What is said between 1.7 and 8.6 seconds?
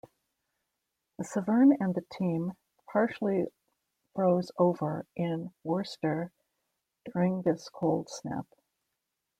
and the Teme partially froze over in Worcester during this cold snap.